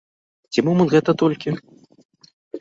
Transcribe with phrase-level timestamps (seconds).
[0.55, 1.49] Ці момант гэта толькі?